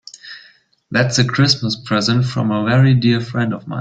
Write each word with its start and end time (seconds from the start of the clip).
That's 0.89 1.19
a 1.19 1.27
Christmas 1.27 1.75
present 1.75 2.25
from 2.25 2.49
a 2.49 2.65
very 2.65 2.95
dear 2.95 3.21
friend 3.21 3.53
of 3.53 3.67
mine. 3.67 3.69